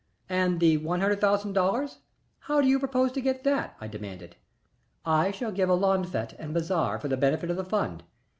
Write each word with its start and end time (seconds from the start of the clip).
"And 0.29 0.59
the 0.59 0.77
one 0.77 0.99
hundred 0.99 1.21
thousand 1.21 1.53
dollars 1.53 1.99
how 2.39 2.59
do 2.59 2.67
you 2.67 2.79
propose 2.79 3.11
to 3.11 3.21
get 3.21 3.43
that?" 3.43 3.75
I 3.79 3.87
demanded. 3.87 4.35
"I 5.05 5.29
shall 5.29 5.51
give 5.51 5.69
a 5.69 5.75
lawn 5.75 6.03
fête 6.05 6.33
and 6.39 6.55
bazaar 6.55 6.97
for 6.99 7.07
the 7.07 7.17
benefit 7.17 7.51
of 7.51 7.57
the 7.57 7.63
fund. 7.63 8.03